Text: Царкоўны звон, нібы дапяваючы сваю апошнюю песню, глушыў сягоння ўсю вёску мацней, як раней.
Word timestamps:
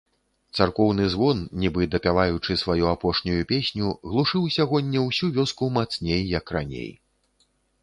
Царкоўны 0.59 1.03
звон, 1.15 1.43
нібы 1.63 1.81
дапяваючы 1.95 2.57
сваю 2.63 2.89
апошнюю 2.95 3.37
песню, 3.53 3.93
глушыў 4.15 4.49
сягоння 4.57 5.07
ўсю 5.07 5.25
вёску 5.39 5.71
мацней, 5.79 6.21
як 6.39 6.45
раней. 6.61 6.91